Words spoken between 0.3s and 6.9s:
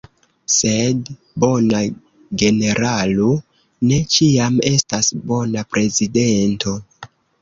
Sed bona generalo ne ĉiam estas bona prezidento.